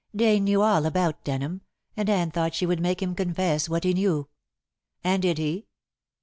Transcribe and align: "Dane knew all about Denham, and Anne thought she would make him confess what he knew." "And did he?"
"Dane 0.15 0.45
knew 0.45 0.63
all 0.63 0.87
about 0.87 1.23
Denham, 1.23 1.61
and 1.95 2.09
Anne 2.09 2.31
thought 2.31 2.55
she 2.55 2.65
would 2.65 2.79
make 2.79 3.03
him 3.03 3.13
confess 3.13 3.69
what 3.69 3.83
he 3.83 3.93
knew." 3.93 4.27
"And 5.03 5.21
did 5.21 5.37
he?" 5.37 5.67